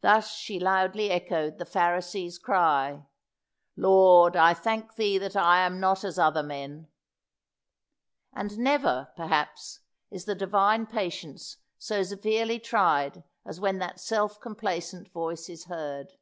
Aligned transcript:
Thus 0.00 0.32
she 0.34 0.58
loudly 0.58 1.10
echoed 1.10 1.58
the 1.58 1.66
Pharisee's 1.66 2.38
cry 2.38 3.04
"Lord, 3.76 4.34
I 4.34 4.54
thank 4.54 4.94
Thee 4.94 5.18
that 5.18 5.36
I 5.36 5.58
am 5.58 5.78
not 5.78 6.04
as 6.04 6.18
other 6.18 6.42
men." 6.42 6.88
And 8.32 8.56
never, 8.58 9.12
perhaps, 9.14 9.80
is 10.10 10.24
the 10.24 10.34
Divine 10.34 10.86
patience 10.86 11.58
so 11.78 12.02
severely 12.02 12.58
tried 12.58 13.24
as 13.44 13.60
when 13.60 13.76
that 13.80 14.00
self 14.00 14.40
complacent 14.40 15.08
voice 15.12 15.50
is 15.50 15.66
heard. 15.66 16.14